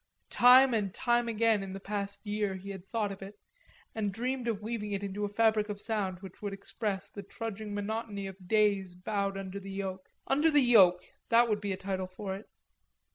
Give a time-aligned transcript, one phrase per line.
[0.31, 3.37] Time and time again in the past year he had thought of it,
[3.93, 7.71] and dreamed of weaving it into a fabric of sound which would express the trudging
[7.75, 10.09] monotony of days bowed under the yoke.
[10.25, 12.49] "Under the Yoke"; that would be a title for it.